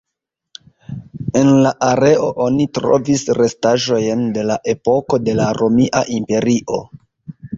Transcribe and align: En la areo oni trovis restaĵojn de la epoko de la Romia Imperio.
En 1.41 1.49
la 1.65 1.73
areo 1.87 2.29
oni 2.45 2.65
trovis 2.77 3.25
restaĵojn 3.39 4.23
de 4.37 4.47
la 4.53 4.57
epoko 4.75 5.19
de 5.29 5.35
la 5.43 5.51
Romia 5.59 6.05
Imperio. 6.17 6.83